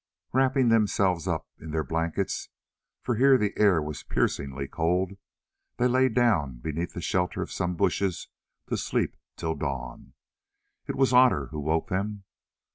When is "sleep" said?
8.77-9.15